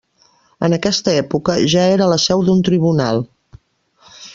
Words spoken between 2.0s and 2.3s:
la